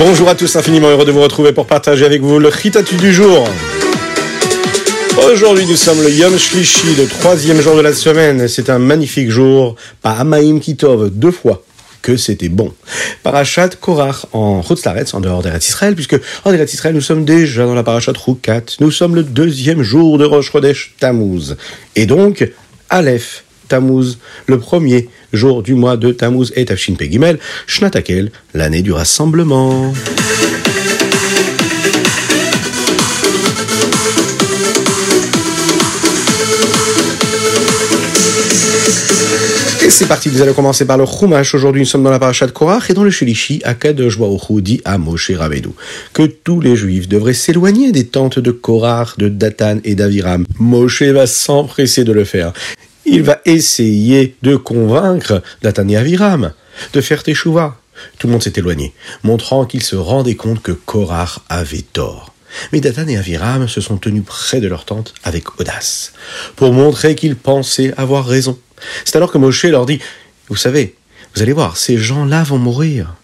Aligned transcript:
Bonjour 0.00 0.30
à 0.30 0.34
tous, 0.34 0.56
infiniment 0.56 0.88
heureux 0.88 1.04
de 1.04 1.10
vous 1.10 1.20
retrouver 1.20 1.52
pour 1.52 1.66
partager 1.66 2.06
avec 2.06 2.22
vous 2.22 2.38
le 2.38 2.48
Ritatu 2.48 2.96
du 2.96 3.12
jour. 3.12 3.46
Aujourd'hui, 5.30 5.66
nous 5.66 5.76
sommes 5.76 6.02
le 6.02 6.10
Yom 6.10 6.38
Shlishi, 6.38 6.94
le 6.96 7.06
troisième 7.06 7.60
jour 7.60 7.76
de 7.76 7.82
la 7.82 7.92
semaine. 7.92 8.48
C'est 8.48 8.70
un 8.70 8.78
magnifique 8.78 9.28
jour, 9.28 9.76
par 10.00 10.18
Amaim 10.18 10.58
Kitov, 10.58 11.10
deux 11.10 11.30
fois 11.30 11.62
que 12.00 12.16
c'était 12.16 12.48
bon. 12.48 12.72
Parachat 13.22 13.68
Korach 13.78 14.24
en 14.32 14.62
Chutzlaretz, 14.62 15.12
en 15.12 15.20
dehors 15.20 15.42
d'Eretz 15.42 15.68
Israël, 15.68 15.94
puisque 15.94 16.18
en 16.46 16.52
Eretz 16.54 16.72
Israël, 16.72 16.94
nous 16.94 17.02
sommes 17.02 17.26
déjà 17.26 17.66
dans 17.66 17.74
la 17.74 17.82
Parachat 17.82 18.14
Rukat. 18.16 18.76
Nous 18.80 18.90
sommes 18.90 19.14
le 19.14 19.22
deuxième 19.22 19.82
jour 19.82 20.16
de 20.16 20.24
Rosh 20.24 20.50
Chodesh 20.50 20.94
Tammuz. 20.98 21.56
Et 21.94 22.06
donc, 22.06 22.50
Aleph 22.88 23.44
Tammuz, 23.70 24.18
le 24.46 24.58
premier 24.58 25.08
jour 25.32 25.62
du 25.62 25.74
mois 25.74 25.96
de 25.96 26.10
Tammuz 26.10 26.52
et 26.56 26.64
Tafshin 26.64 26.94
Pegimel, 26.94 27.38
Shnatakel, 27.66 28.32
l'année 28.52 28.82
du 28.82 28.92
rassemblement. 28.92 29.92
Et 39.82 39.88
c'est 39.88 40.06
parti, 40.06 40.30
nous 40.30 40.42
allons 40.42 40.52
commencer 40.52 40.84
par 40.84 40.98
le 40.98 41.06
Chumash. 41.06 41.54
Aujourd'hui, 41.54 41.82
nous 41.82 41.86
sommes 41.86 42.02
dans 42.02 42.10
la 42.10 42.18
paracha 42.18 42.46
de 42.46 42.50
Korach 42.50 42.90
et 42.90 42.94
dans 42.94 43.04
le 43.04 43.10
Shilishi, 43.10 43.62
Akadosh 43.64 44.18
Baruch 44.18 44.50
dit 44.62 44.80
à 44.84 44.98
Moshe 44.98 45.30
Rabbeinu 45.30 45.70
que 46.12 46.24
tous 46.24 46.60
les 46.60 46.74
Juifs 46.74 47.08
devraient 47.08 47.34
s'éloigner 47.34 47.92
des 47.92 48.06
tentes 48.06 48.40
de 48.40 48.50
Korach, 48.50 49.16
de 49.16 49.28
Datan 49.28 49.78
et 49.84 49.94
d'Aviram. 49.94 50.44
Moshe 50.58 51.02
va 51.02 51.26
s'empresser 51.26 52.02
de 52.02 52.12
le 52.12 52.24
faire. 52.24 52.52
Il 53.06 53.22
va 53.22 53.40
essayer 53.44 54.36
de 54.42 54.56
convaincre 54.56 55.42
Datan 55.62 55.88
et 55.88 55.96
Aviram 55.96 56.52
de 56.92 57.00
faire 57.00 57.22
Teshuvah. 57.22 57.76
Tout 58.18 58.26
le 58.26 58.32
monde 58.32 58.42
s'est 58.42 58.52
éloigné, 58.56 58.94
montrant 59.24 59.66
qu'ils 59.66 59.82
se 59.82 59.96
rendaient 59.96 60.36
compte 60.36 60.62
que 60.62 60.72
Korach 60.72 61.40
avait 61.48 61.84
tort. 61.92 62.34
Mais 62.72 62.80
Datan 62.80 63.08
et 63.08 63.16
Aviram 63.16 63.68
se 63.68 63.80
sont 63.80 63.96
tenus 63.96 64.24
près 64.24 64.60
de 64.60 64.68
leur 64.68 64.84
tente 64.84 65.14
avec 65.22 65.60
audace, 65.60 66.12
pour 66.56 66.72
montrer 66.72 67.14
qu'ils 67.14 67.36
pensaient 67.36 67.94
avoir 67.96 68.26
raison. 68.26 68.58
C'est 69.04 69.16
alors 69.16 69.32
que 69.32 69.38
Moshe 69.38 69.64
leur 69.64 69.86
dit, 69.86 70.00
vous 70.48 70.56
savez, 70.56 70.96
vous 71.34 71.42
allez 71.42 71.52
voir, 71.52 71.76
ces 71.76 71.96
gens-là 71.96 72.42
vont 72.42 72.58
mourir. 72.58 73.14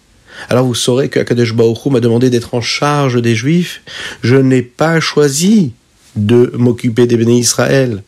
Alors 0.49 0.65
vous 0.65 0.75
saurez 0.75 1.09
que 1.09 1.19
Akadosh 1.19 1.53
m'a 1.53 1.99
demandé 1.99 2.29
d'être 2.29 2.53
en 2.53 2.61
charge 2.61 3.21
des 3.21 3.35
Juifs. 3.35 3.81
Je 4.21 4.35
n'ai 4.35 4.61
pas 4.61 4.99
choisi 4.99 5.73
de 6.15 6.51
m'occuper 6.55 7.07
des 7.07 7.17
bénis 7.17 7.39
Israël. 7.39 8.03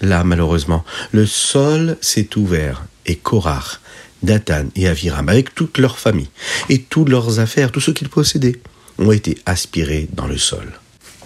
Là, 0.00 0.24
malheureusement, 0.24 0.84
le 1.12 1.26
sol 1.26 1.96
s'est 2.00 2.36
ouvert 2.36 2.84
et 3.06 3.16
Korach, 3.16 3.80
Datan 4.22 4.66
et 4.74 4.88
Aviram, 4.88 5.28
avec 5.28 5.54
toute 5.54 5.78
leur 5.78 5.98
famille 5.98 6.28
et 6.68 6.82
toutes 6.82 7.08
leurs 7.08 7.40
affaires, 7.40 7.70
tout 7.70 7.80
ce 7.80 7.90
qu'ils 7.90 8.08
possédaient, 8.08 8.60
ont 8.98 9.12
été 9.12 9.38
aspirés 9.46 10.08
dans 10.12 10.26
le 10.26 10.38
sol. 10.38 10.72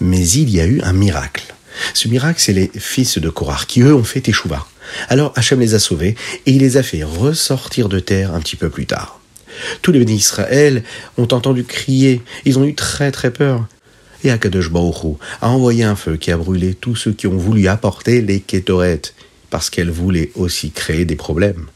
Mais 0.01 0.27
il 0.29 0.51
y 0.51 0.61
a 0.61 0.67
eu 0.67 0.81
un 0.83 0.93
miracle. 0.93 1.55
Ce 1.95 2.09
miracle, 2.09 2.41
c'est 2.41 2.53
les 2.53 2.71
fils 2.79 3.19
de 3.19 3.29
Korach 3.29 3.67
qui, 3.67 3.81
eux, 3.83 3.95
ont 3.95 4.05
fait 4.05 4.29
échouva. 4.29 4.67
Alors 5.09 5.33
Hachem 5.37 5.61
les 5.61 5.75
a 5.75 5.79
sauvés 5.79 6.17
et 6.47 6.53
il 6.53 6.59
les 6.59 6.77
a 6.77 6.83
fait 6.83 7.05
ressortir 7.05 7.89
de 7.89 8.01
terre 8.01 8.34
un 8.34 8.41
petit 8.41 8.57
peu 8.57 8.71
plus 8.71 8.87
tard. 8.87 9.21
Tous 9.83 9.93
les 9.93 9.99
bénis 9.99 10.17
Israël 10.17 10.83
ont 11.19 11.29
entendu 11.33 11.65
crier, 11.65 12.23
ils 12.45 12.59
ont 12.59 12.65
eu 12.65 12.75
très 12.75 13.11
très 13.11 13.31
peur. 13.31 13.67
Et 14.25 14.31
Akadosh 14.31 14.71
a 15.41 15.49
envoyé 15.49 15.85
un 15.85 15.97
feu 15.97 16.17
qui 16.17 16.31
a 16.31 16.37
brûlé 16.37 16.75
tous 16.75 16.97
ceux 16.97 17.13
qui 17.13 17.27
ont 17.27 17.37
voulu 17.37 17.69
apporter 17.69 18.21
les 18.21 18.41
kétorettes, 18.41 19.15
parce 19.49 19.71
qu'elles 19.71 19.91
voulaient 19.91 20.31
aussi 20.35 20.71
créer 20.71 21.05
des 21.05 21.17
problèmes. 21.17 21.67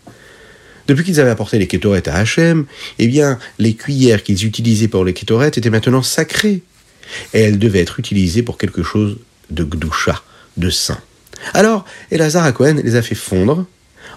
Depuis 0.86 1.04
qu'ils 1.04 1.20
avaient 1.20 1.30
apporté 1.30 1.58
les 1.58 1.66
kétorettes 1.66 2.08
à 2.08 2.16
Hachem, 2.16 2.66
eh 2.98 3.06
bien, 3.06 3.38
les 3.58 3.74
cuillères 3.74 4.22
qu'ils 4.22 4.44
utilisaient 4.44 4.88
pour 4.88 5.04
les 5.04 5.14
kétorettes 5.14 5.56
étaient 5.56 5.70
maintenant 5.70 6.02
sacrées. 6.02 6.62
Et 7.32 7.40
elles 7.40 7.58
devaient 7.58 7.80
être 7.80 7.98
utilisées 7.98 8.42
pour 8.42 8.58
quelque 8.58 8.82
chose 8.82 9.18
de 9.50 9.64
gdusha, 9.64 10.22
de 10.56 10.70
saint. 10.70 11.00
Alors, 11.52 11.84
Elazar 12.10 12.52
Cohen 12.52 12.80
les 12.82 12.96
a 12.96 13.02
fait 13.02 13.14
fondre 13.14 13.66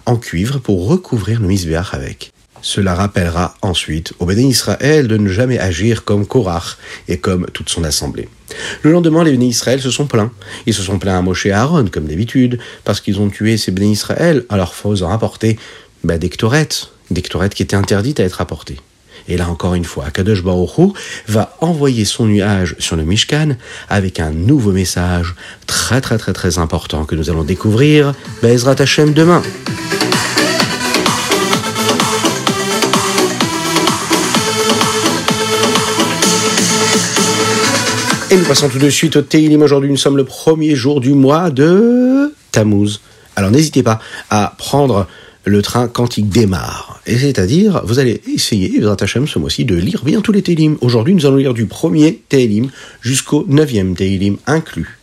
en 0.06 0.18
cuivre 0.18 0.59
pour 0.59 0.88
recouvrir 0.88 1.40
le 1.41 1.47
misbéach 1.47 1.94
avec. 1.94 2.31
Cela 2.67 2.95
rappellera 2.95 3.55
ensuite 3.61 4.11
au 4.19 4.25
Béné 4.25 4.41
Israël 4.41 5.07
de 5.07 5.16
ne 5.16 5.29
jamais 5.29 5.57
agir 5.57 6.03
comme 6.03 6.25
Korach 6.28 6.75
et 7.07 7.17
comme 7.17 7.45
toute 7.53 7.69
son 7.69 7.85
assemblée. 7.85 8.28
Le 8.81 8.91
lendemain, 8.91 9.23
les 9.23 9.31
Béné 9.31 9.45
Israël 9.45 9.81
se 9.81 9.89
sont 9.89 10.05
plaints. 10.05 10.33
Ils 10.66 10.73
se 10.73 10.81
sont 10.83 11.00
plaints 11.00 11.17
à 11.17 11.22
Moshe 11.22 11.45
et 11.45 11.51
à 11.51 11.61
Aaron, 11.61 11.85
comme 11.89 12.07
d'habitude, 12.07 12.59
parce 12.83 13.00
qu'ils 13.00 13.22
ont 13.22 13.29
tué 13.29 13.56
ces 13.56 13.72
Béné 13.72 13.91
Israël 13.91 14.44
leur 14.51 14.75
faisant 14.75 15.09
apporter 15.09 15.57
bah, 16.03 16.17
des 16.17 16.27
ktorettes, 16.27 16.89
des 17.09 17.22
ktorettes 17.22 17.56
qui 17.56 17.63
étaient 17.63 17.77
interdites 17.77 18.19
à 18.19 18.25
être 18.25 18.41
apportées. 18.41 18.81
Et 19.29 19.38
là 19.38 19.47
encore 19.47 19.73
une 19.73 19.85
fois, 19.85 20.11
Kadosh 20.11 20.44
Baruch 20.44 20.94
va 21.29 21.56
envoyer 21.61 22.03
son 22.03 22.25
nuage 22.25 22.75
sur 22.79 22.97
le 22.97 23.06
Mishkan 23.06 23.56
avec 23.88 24.19
un 24.19 24.31
nouveau 24.31 24.73
message 24.73 25.35
très 25.67 26.01
très 26.01 26.17
très 26.17 26.33
très 26.33 26.57
important 26.57 27.06
que 27.06 27.16
nous 27.16 27.29
allons 27.29 27.45
découvrir 27.45 28.13
Bezrat 28.41 28.75
Hashem 28.81 29.13
demain. 29.13 29.41
Et 38.29 38.35
nous 38.35 38.43
passons 38.43 38.67
tout 38.67 38.77
de 38.77 38.89
suite 38.89 39.15
au 39.15 39.21
Teilim. 39.21 39.61
Aujourd'hui, 39.61 39.89
nous 39.89 39.95
sommes 39.95 40.17
le 40.17 40.25
premier 40.25 40.75
jour 40.75 40.99
du 40.99 41.13
mois 41.13 41.49
de 41.49 42.33
Tammuz. 42.51 42.99
Alors 43.38 43.51
n'hésitez 43.51 43.83
pas 43.83 44.01
à 44.29 44.53
prendre 44.57 45.07
le 45.45 45.61
train 45.61 45.88
quand 45.88 46.17
il 46.17 46.27
démarre. 46.27 46.99
Et 47.05 47.17
c'est-à-dire, 47.17 47.81
vous 47.85 47.99
allez 47.99 48.21
essayer, 48.27 48.81
vous 48.81 48.89
Hashem, 48.89 49.29
ce 49.29 49.39
mois-ci, 49.39 49.63
de 49.63 49.75
lire 49.75 50.03
bien 50.03 50.19
tous 50.19 50.33
les 50.33 50.41
Teilim. 50.41 50.77
Aujourd'hui, 50.81 51.15
nous 51.15 51.25
allons 51.25 51.38
lire 51.38 51.53
du 51.53 51.67
premier 51.67 52.21
Teilim 52.27 52.69
jusqu'au 52.99 53.45
neuvième 53.47 53.95
Teilim 53.95 54.35
inclus. 54.45 54.99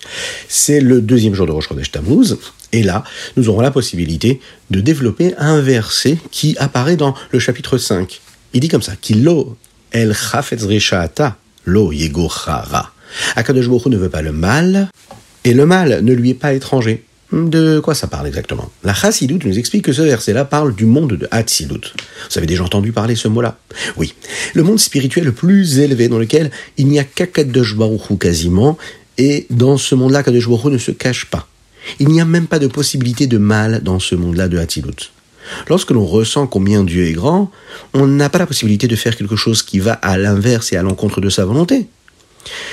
C'est 0.47 0.81
le 0.81 1.01
deuxième 1.01 1.35
jour 1.35 1.47
de 1.47 1.53
Rosh 1.53 1.69
Chodesh 1.69 1.93
Tammuz. 1.93 2.37
Et 2.73 2.83
là, 2.83 3.05
nous 3.39 3.49
aurons 3.49 3.63
la 3.63 3.71
possibilité 3.71 4.39
de 4.71 4.83
développer 4.83 5.35
un 5.39 5.63
verset 5.63 6.19
qui 6.31 6.57
apparaît 6.59 6.97
dans 6.97 7.15
le 7.31 7.39
chapitre 7.39 7.79
5. 7.79 8.21
Il 8.53 8.61
dit 8.61 8.69
comme 8.69 8.83
ça, 8.83 8.97
Kilo 9.01 9.57
el 9.93 10.13
chafetz 10.13 10.63
lo 11.65 11.91
Akadosh 13.37 13.69
ne 13.69 13.97
veut 13.97 14.09
pas 14.09 14.23
le 14.23 14.33
mal, 14.33 14.89
et 15.45 15.55
le 15.55 15.67
mal 15.67 16.03
ne 16.03 16.13
lui 16.13 16.31
est 16.31 16.35
pas 16.35 16.55
étranger. 16.55 17.05
De 17.33 17.81
quoi 17.81 17.95
ça 17.95 18.07
parle 18.07 18.29
exactement? 18.29 18.71
La 18.85 18.95
Chassidut 18.95 19.41
nous 19.45 19.59
explique 19.59 19.85
que 19.85 19.93
ce 19.93 20.03
verset-là 20.03 20.45
parle 20.45 20.75
du 20.75 20.85
monde 20.85 21.15
de 21.15 21.27
Hatzilut. 21.33 21.81
Vous 22.31 22.39
avez 22.39 22.47
déjà 22.47 22.63
entendu 22.63 22.93
parler 22.93 23.17
ce 23.17 23.27
mot-là? 23.27 23.59
Oui. 23.97 24.15
Le 24.55 24.63
monde 24.63 24.79
spirituel 24.79 25.25
le 25.25 25.33
plus 25.33 25.81
élevé 25.81 26.09
dans 26.09 26.19
lequel 26.19 26.53
il 26.77 26.87
n'y 26.87 27.01
a 27.01 27.05
qu'Akadosh 27.05 27.75
Baruch 27.75 28.19
quasiment, 28.21 28.79
et 29.19 29.47
dans 29.51 29.79
ce 29.79 29.95
monde-là, 29.95 30.23
Kadosh 30.23 30.49
Baruch 30.49 30.73
ne 30.73 30.79
se 30.79 30.93
cache 30.93 31.27
pas. 31.27 31.49
Il 31.99 32.09
n'y 32.09 32.21
a 32.21 32.25
même 32.25 32.47
pas 32.47 32.59
de 32.59 32.67
possibilité 32.67 33.27
de 33.27 33.39
mal 33.39 33.83
dans 33.83 33.99
ce 33.99 34.15
monde-là 34.15 34.49
de 34.49 34.59
Hatzilut. 34.59 35.11
Lorsque 35.69 35.91
l'on 35.91 36.07
ressent 36.07 36.47
combien 36.47 36.85
Dieu 36.85 37.05
est 37.07 37.13
grand, 37.13 37.51
on 37.93 38.07
n'a 38.07 38.29
pas 38.29 38.39
la 38.39 38.47
possibilité 38.47 38.87
de 38.87 38.97
faire 38.97 39.17
quelque 39.17 39.37
chose 39.37 39.63
qui 39.63 39.79
va 39.79 39.95
à 39.95 40.17
l'inverse 40.17 40.73
et 40.73 40.77
à 40.77 40.83
l'encontre 40.83 41.21
de 41.21 41.31
sa 41.31 41.45
volonté. 41.45 41.87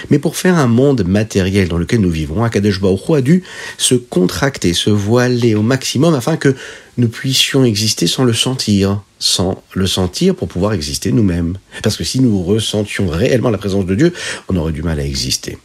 Mais 0.10 0.20
pour 0.20 0.36
faire 0.36 0.58
un 0.58 0.68
monde 0.68 1.04
matériel 1.06 1.68
dans 1.68 1.78
lequel 1.78 2.02
nous 2.02 2.10
vivons, 2.10 2.44
Akadosh 2.44 2.80
Baruch 2.80 3.10
a 3.16 3.22
dû 3.22 3.44
se 3.78 3.96
contracter, 3.96 4.74
se 4.74 4.90
voiler 4.90 5.56
au 5.56 5.62
maximum 5.62 6.14
afin 6.14 6.38
que 6.38 6.56
nous 6.98 7.08
puissions 7.08 7.64
exister 7.64 8.08
sans 8.08 8.24
le 8.24 8.34
sentir, 8.34 9.02
sans 9.20 9.64
le 9.74 9.88
sentir 9.88 10.36
pour 10.36 10.48
pouvoir 10.48 10.74
exister 10.74 11.12
nous-mêmes. 11.12 11.58
Parce 11.84 11.98
que 11.98 12.04
si 12.04 12.20
nous 12.20 12.44
ressentions 12.44 13.08
réellement 13.08 13.50
la 13.50 13.58
présence 13.58 13.86
de 13.86 13.96
Dieu, 13.96 14.14
on 14.50 14.56
aurait 14.58 14.74
du 14.74 14.84
mal 14.84 15.00
à 15.00 15.06
exister. 15.06 15.58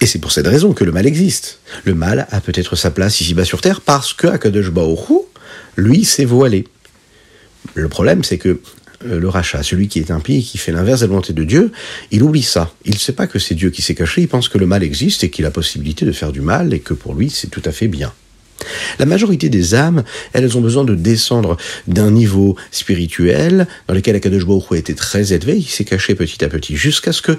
Et 0.00 0.06
c'est 0.06 0.18
pour 0.18 0.32
cette 0.32 0.46
raison 0.46 0.72
que 0.72 0.84
le 0.84 0.92
mal 0.92 1.06
existe. 1.06 1.60
Le 1.84 1.94
mal 1.94 2.26
a 2.30 2.40
peut-être 2.40 2.76
sa 2.76 2.90
place 2.90 3.20
ici-bas 3.20 3.44
sur 3.44 3.60
Terre 3.60 3.80
parce 3.80 4.12
que 4.12 4.26
Akadosh 4.26 4.70
Baruch 4.70 5.08
lui, 5.76 6.04
s'est 6.04 6.24
voilé. 6.24 6.66
Le 7.74 7.88
problème, 7.88 8.22
c'est 8.24 8.38
que 8.38 8.60
le 9.04 9.28
rachat, 9.28 9.62
celui 9.62 9.88
qui 9.88 9.98
est 9.98 10.10
impie 10.10 10.36
et 10.36 10.42
qui 10.42 10.58
fait 10.58 10.72
l'inverse 10.72 11.00
de 11.00 11.06
la 11.06 11.08
volonté 11.08 11.32
de 11.32 11.44
Dieu, 11.44 11.72
il 12.10 12.22
oublie 12.22 12.42
ça. 12.42 12.72
Il 12.84 12.94
ne 12.94 12.98
sait 12.98 13.12
pas 13.12 13.26
que 13.26 13.38
c'est 13.38 13.54
Dieu 13.54 13.70
qui 13.70 13.82
s'est 13.82 13.94
caché, 13.94 14.22
il 14.22 14.28
pense 14.28 14.48
que 14.48 14.58
le 14.58 14.66
mal 14.66 14.82
existe 14.82 15.24
et 15.24 15.30
qu'il 15.30 15.44
a 15.44 15.50
possibilité 15.50 16.04
de 16.04 16.12
faire 16.12 16.32
du 16.32 16.40
mal 16.40 16.72
et 16.72 16.80
que 16.80 16.94
pour 16.94 17.14
lui 17.14 17.30
c'est 17.30 17.48
tout 17.48 17.62
à 17.64 17.72
fait 17.72 17.88
bien. 17.88 18.12
La 18.98 19.04
majorité 19.04 19.48
des 19.48 19.74
âmes, 19.74 20.04
elles 20.32 20.56
ont 20.56 20.60
besoin 20.60 20.84
de 20.84 20.94
descendre 20.94 21.56
d'un 21.86 22.10
niveau 22.10 22.56
spirituel 22.70 23.66
dans 23.88 23.94
lequel 23.94 24.16
Akadosh 24.16 24.46
Baruch 24.46 24.72
a 24.72 24.76
été 24.76 24.94
très 24.94 25.32
élevé, 25.32 25.56
il 25.56 25.68
s'est 25.68 25.84
caché 25.84 26.14
petit 26.14 26.44
à 26.44 26.48
petit 26.48 26.76
jusqu'à 26.76 27.12
ce 27.12 27.20
que 27.20 27.36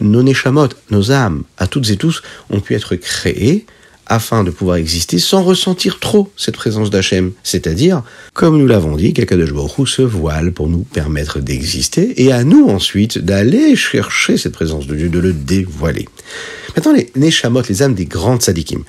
nos 0.00 0.22
neshamot, 0.22 0.68
nos 0.90 1.10
âmes, 1.10 1.44
à 1.56 1.66
toutes 1.66 1.90
et 1.90 1.96
tous, 1.96 2.22
ont 2.50 2.60
pu 2.60 2.74
être 2.74 2.96
créées 2.96 3.66
afin 4.08 4.44
de 4.44 4.50
pouvoir 4.50 4.76
exister 4.76 5.18
sans 5.18 5.42
ressentir 5.42 5.98
trop 6.00 6.30
cette 6.36 6.56
présence 6.56 6.90
d'Hachem. 6.90 7.32
C'est-à-dire, 7.42 8.02
comme 8.34 8.58
nous 8.58 8.66
l'avons 8.66 8.96
dit, 8.96 9.12
qu'Akadosh 9.12 9.52
Baruch 9.52 9.88
se 9.88 10.02
voile 10.02 10.52
pour 10.52 10.68
nous 10.68 10.84
permettre 10.84 11.40
d'exister 11.40 12.22
et 12.22 12.32
à 12.32 12.44
nous 12.44 12.68
ensuite 12.68 13.18
d'aller 13.18 13.76
chercher 13.76 14.36
cette 14.36 14.52
présence 14.52 14.86
de 14.86 14.94
Dieu, 14.94 15.08
de 15.08 15.18
le 15.18 15.32
dévoiler. 15.32 16.08
Maintenant, 16.76 16.92
les 16.92 17.10
Neshamot, 17.16 17.62
les 17.68 17.82
âmes 17.82 17.94
des 17.94 18.04
grandes 18.04 18.42
sadikim, 18.42 18.82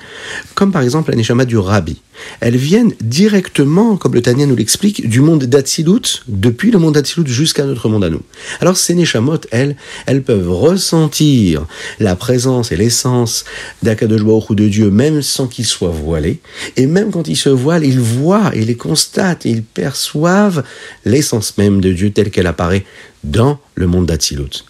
comme 0.54 0.70
par 0.70 0.82
exemple 0.82 1.10
la 1.10 1.16
Neshama 1.16 1.44
du 1.44 1.56
Rabbi, 1.56 2.00
elles 2.40 2.56
viennent 2.56 2.92
directement, 3.00 3.96
comme 3.96 4.14
le 4.14 4.22
Tanya 4.22 4.46
nous 4.46 4.56
l'explique, 4.56 5.08
du 5.08 5.20
monde 5.20 5.44
d'Atsilut, 5.44 6.22
depuis 6.28 6.70
le 6.70 6.78
monde 6.78 6.94
d'Atsilut 6.94 7.26
jusqu'à 7.26 7.64
notre 7.64 7.88
monde 7.88 8.04
à 8.04 8.10
nous. 8.10 8.20
Alors 8.60 8.76
ces 8.76 8.94
Neshamot, 8.94 9.40
elles, 9.50 9.76
elles 10.06 10.22
peuvent 10.22 10.50
ressentir 10.50 11.66
la 11.98 12.16
présence 12.16 12.70
et 12.72 12.76
l'essence 12.76 13.44
d'Akadosh 13.82 14.20
ou 14.50 14.54
de 14.54 14.68
Dieu, 14.68 14.90
même 14.90 15.22
sans 15.22 15.46
qu'il 15.46 15.64
soit 15.64 15.90
voilé, 15.90 16.40
et 16.76 16.86
même 16.86 17.10
quand 17.10 17.28
il 17.28 17.36
se 17.36 17.48
voile, 17.48 17.84
ils 17.84 18.00
voient, 18.00 18.52
ils 18.54 18.66
les 18.66 18.76
constatent, 18.76 19.44
ils 19.44 19.62
perçoivent 19.62 20.62
l'essence 21.04 21.56
même 21.56 21.80
de 21.80 21.92
Dieu 21.92 22.10
telle 22.10 22.30
qu'elle 22.30 22.46
apparaît 22.46 22.84
dans 23.24 23.58
le 23.74 23.86
monde 23.86 24.06
d'Atsilut. 24.06 24.64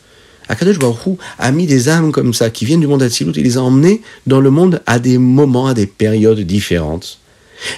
Akadosh 0.50 0.80
Baruch 0.80 1.18
a 1.38 1.52
mis 1.52 1.66
des 1.66 1.88
âmes 1.88 2.10
comme 2.10 2.34
ça, 2.34 2.50
qui 2.50 2.64
viennent 2.64 2.80
du 2.80 2.88
monde 2.88 3.00
d'Atsilut, 3.00 3.32
et 3.36 3.42
les 3.42 3.56
a 3.56 3.62
emmenées 3.62 4.02
dans 4.26 4.40
le 4.40 4.50
monde 4.50 4.82
à 4.84 4.98
des 4.98 5.16
moments, 5.16 5.68
à 5.68 5.74
des 5.74 5.86
périodes 5.86 6.40
différentes. 6.40 7.20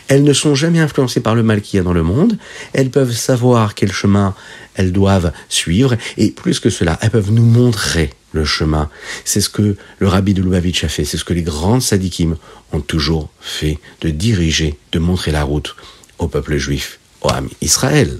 Elles 0.08 0.24
ne 0.24 0.32
sont 0.32 0.54
jamais 0.54 0.80
influencées 0.80 1.20
par 1.20 1.34
le 1.34 1.42
mal 1.42 1.60
qu'il 1.60 1.76
y 1.76 1.80
a 1.80 1.82
dans 1.82 1.92
le 1.92 2.02
monde, 2.02 2.38
elles 2.72 2.88
peuvent 2.88 3.12
savoir 3.12 3.74
quel 3.74 3.92
chemin 3.92 4.34
elles 4.74 4.92
doivent 4.92 5.32
suivre, 5.50 5.96
et 6.16 6.30
plus 6.30 6.60
que 6.60 6.70
cela, 6.70 6.98
elles 7.02 7.10
peuvent 7.10 7.32
nous 7.32 7.44
montrer 7.44 8.10
le 8.32 8.46
chemin. 8.46 8.88
C'est 9.26 9.42
ce 9.42 9.50
que 9.50 9.76
le 9.98 10.08
rabbi 10.08 10.32
de 10.32 10.40
Lubavitch 10.40 10.84
a 10.84 10.88
fait, 10.88 11.04
c'est 11.04 11.18
ce 11.18 11.24
que 11.24 11.34
les 11.34 11.42
grandes 11.42 11.82
sadikim 11.82 12.36
ont 12.72 12.80
toujours 12.80 13.28
fait, 13.40 13.78
de 14.00 14.08
diriger, 14.08 14.78
de 14.92 14.98
montrer 14.98 15.30
la 15.30 15.42
route 15.42 15.76
au 16.18 16.26
peuple 16.26 16.56
juif, 16.56 16.98
au 17.20 17.28
âme 17.28 17.50
Israël. 17.60 18.18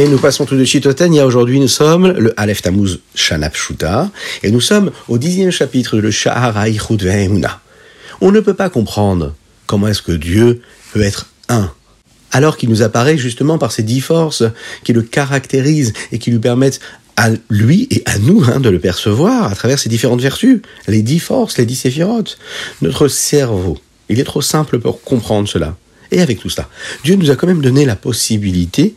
Et 0.00 0.06
nous 0.06 0.18
passons 0.18 0.46
tout 0.46 0.56
de 0.56 0.64
suite 0.64 0.86
au 0.86 0.92
Tania. 0.92 1.26
Aujourd'hui, 1.26 1.58
nous 1.58 1.66
sommes 1.66 2.12
le 2.12 2.32
Aleph 2.36 2.62
Tammuz 2.62 3.00
Shanap 3.16 3.56
Shuta, 3.56 4.08
et 4.44 4.52
nous 4.52 4.60
sommes 4.60 4.92
au 5.08 5.18
dixième 5.18 5.50
chapitre 5.50 6.00
de 6.00 6.08
Shahar 6.08 6.52
Ve'emuna. 6.52 7.60
On 8.20 8.30
ne 8.30 8.38
peut 8.38 8.54
pas 8.54 8.70
comprendre 8.70 9.34
comment 9.66 9.88
est-ce 9.88 10.02
que 10.02 10.12
Dieu 10.12 10.62
peut 10.92 11.02
être 11.02 11.26
un, 11.48 11.72
alors 12.30 12.56
qu'il 12.56 12.68
nous 12.68 12.82
apparaît 12.82 13.18
justement 13.18 13.58
par 13.58 13.72
ces 13.72 13.82
dix 13.82 14.00
forces 14.00 14.44
qui 14.84 14.92
le 14.92 15.02
caractérisent 15.02 15.92
et 16.12 16.20
qui 16.20 16.30
lui 16.30 16.38
permettent 16.38 16.78
à 17.16 17.30
lui 17.50 17.88
et 17.90 18.04
à 18.06 18.20
nous 18.20 18.44
hein, 18.44 18.60
de 18.60 18.68
le 18.68 18.78
percevoir 18.78 19.50
à 19.50 19.54
travers 19.56 19.80
ces 19.80 19.88
différentes 19.88 20.20
vertus, 20.20 20.62
les 20.86 21.02
dix 21.02 21.18
forces, 21.18 21.58
les 21.58 21.66
dix 21.66 21.74
séphirotes. 21.74 22.38
Notre 22.82 23.08
cerveau, 23.08 23.76
il 24.08 24.20
est 24.20 24.24
trop 24.24 24.42
simple 24.42 24.78
pour 24.78 25.02
comprendre 25.02 25.48
cela. 25.48 25.76
Et 26.10 26.22
avec 26.22 26.38
tout 26.38 26.48
cela, 26.48 26.68
Dieu 27.04 27.16
nous 27.16 27.30
a 27.30 27.36
quand 27.36 27.46
même 27.46 27.60
donné 27.60 27.84
la 27.84 27.96
possibilité 27.96 28.94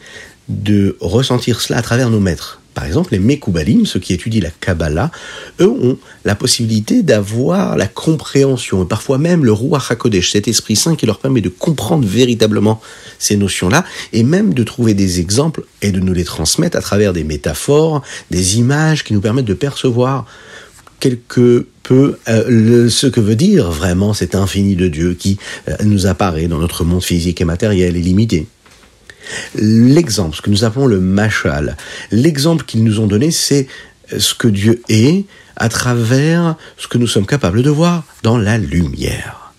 de 0.51 0.98
ressentir 1.00 1.62
cela 1.62 1.80
à 1.80 1.81
travers 1.81 2.09
nos 2.09 2.19
maîtres. 2.19 2.62
Par 2.74 2.86
exemple, 2.86 3.12
les 3.12 3.19
Mekoubalim, 3.19 3.86
ceux 3.86 4.00
qui 4.00 4.13
étudient 4.13 4.42
la 4.42 4.50
Kabbalah, 4.50 5.12
eux 5.59 5.68
ont 5.68 5.98
la 6.24 6.36
possibilité 6.36 7.03
d'avoir 7.03 7.75
la 7.75 7.88
compréhension, 7.88 8.83
et 8.83 8.86
parfois 8.86 9.18
même 9.18 9.44
le 9.44 9.51
Ruach 9.51 9.92
HaKodesh, 9.92 10.31
cet 10.31 10.48
Esprit 10.48 10.77
Saint 10.77 10.95
qui 10.95 11.06
leur 11.06 11.19
permet 11.19 11.42
de 11.42 11.50
comprendre 11.50 12.07
véritablement 12.07 12.80
ces 13.19 13.36
notions-là, 13.36 13.83
et 14.13 14.24
même 14.24 14.53
de 14.53 14.63
trouver 14.63 14.94
des 14.94 15.19
exemples 15.19 15.63
et 15.81 15.92
de 15.92 16.00
nous 16.00 16.13
les 16.13 16.24
transmettre 16.24 16.77
à 16.77 16.81
travers 16.81 17.12
des 17.12 17.25
métaphores, 17.25 18.03
des 18.30 18.57
images 18.57 19.03
qui 19.03 19.13
nous 19.13 19.21
permettent 19.21 19.45
de 19.45 19.53
percevoir 19.53 20.25
quelque 21.01 21.68
peu 21.83 22.18
euh, 22.30 22.88
ce 22.89 23.07
que 23.07 23.19
veut 23.19 23.36
dire 23.36 23.69
vraiment 23.69 24.13
cet 24.13 24.33
infini 24.33 24.75
de 24.75 24.88
Dieu 24.88 25.13
qui 25.13 25.39
euh, 25.68 25.75
nous 25.83 26.06
apparaît 26.06 26.48
dans 26.48 26.59
notre 26.59 26.86
monde 26.86 27.03
physique 27.03 27.42
et 27.42 27.45
matériel 27.45 27.98
et 27.98 28.01
limité. 28.01 28.48
L'exemple, 29.55 30.35
ce 30.35 30.41
que 30.41 30.49
nous 30.49 30.63
appelons 30.63 30.87
le 30.87 30.99
machal, 30.99 31.77
l'exemple 32.11 32.65
qu'ils 32.65 32.83
nous 32.83 32.99
ont 32.99 33.07
donné, 33.07 33.31
c'est 33.31 33.67
ce 34.17 34.33
que 34.33 34.47
Dieu 34.47 34.81
est 34.89 35.25
à 35.55 35.69
travers 35.69 36.55
ce 36.77 36.87
que 36.87 36.97
nous 36.97 37.07
sommes 37.07 37.25
capables 37.25 37.63
de 37.63 37.69
voir 37.69 38.03
dans 38.23 38.37
la 38.37 38.57
lumière. 38.57 39.53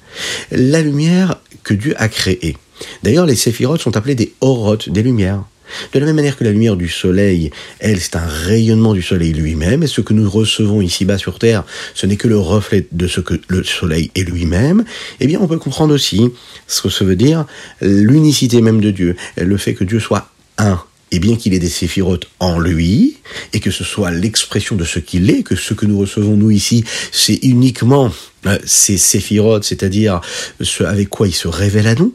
La 0.50 0.82
lumière 0.82 1.38
que 1.62 1.74
Dieu 1.74 1.94
a 1.96 2.08
créée. 2.08 2.56
D'ailleurs, 3.02 3.26
les 3.26 3.36
séphirotes 3.36 3.80
sont 3.80 3.96
appelés 3.96 4.14
des 4.14 4.34
orotes, 4.40 4.88
des 4.88 5.02
lumières. 5.02 5.44
De 5.92 5.98
la 5.98 6.06
même 6.06 6.16
manière 6.16 6.36
que 6.36 6.44
la 6.44 6.52
lumière 6.52 6.76
du 6.76 6.88
soleil, 6.88 7.50
elle, 7.78 8.00
c'est 8.00 8.16
un 8.16 8.26
rayonnement 8.26 8.94
du 8.94 9.02
soleil 9.02 9.32
lui-même, 9.32 9.82
et 9.82 9.86
ce 9.86 10.00
que 10.00 10.14
nous 10.14 10.28
recevons 10.28 10.80
ici-bas 10.80 11.18
sur 11.18 11.38
Terre, 11.38 11.64
ce 11.94 12.06
n'est 12.06 12.16
que 12.16 12.28
le 12.28 12.38
reflet 12.38 12.86
de 12.92 13.06
ce 13.06 13.20
que 13.20 13.40
le 13.48 13.64
soleil 13.64 14.10
est 14.14 14.28
lui-même, 14.28 14.84
eh 15.20 15.26
bien, 15.26 15.38
on 15.40 15.46
peut 15.46 15.58
comprendre 15.58 15.94
aussi 15.94 16.22
ce 16.66 16.82
que 16.82 16.88
ça 16.88 17.04
veut 17.04 17.16
dire 17.16 17.46
l'unicité 17.80 18.60
même 18.60 18.80
de 18.80 18.90
Dieu, 18.90 19.16
le 19.36 19.56
fait 19.56 19.74
que 19.74 19.84
Dieu 19.84 20.00
soit 20.00 20.28
un, 20.58 20.82
et 21.12 21.18
bien 21.18 21.36
qu'il 21.36 21.52
ait 21.54 21.58
des 21.58 21.68
séphirotes 21.68 22.28
en 22.40 22.58
lui, 22.58 23.18
et 23.52 23.60
que 23.60 23.70
ce 23.70 23.84
soit 23.84 24.10
l'expression 24.10 24.76
de 24.76 24.84
ce 24.84 24.98
qu'il 24.98 25.30
est, 25.30 25.42
que 25.42 25.56
ce 25.56 25.74
que 25.74 25.86
nous 25.86 25.98
recevons 25.98 26.36
nous 26.36 26.50
ici, 26.50 26.84
c'est 27.12 27.38
uniquement 27.42 28.10
euh, 28.46 28.58
ces 28.64 28.96
séphirotes, 28.96 29.64
c'est-à-dire 29.64 30.20
ce 30.60 30.84
avec 30.84 31.10
quoi 31.10 31.28
il 31.28 31.34
se 31.34 31.48
révèle 31.48 31.86
à 31.86 31.94
nous, 31.94 32.14